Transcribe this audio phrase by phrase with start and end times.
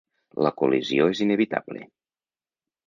[0.47, 1.87] La col·lisió és inevitable.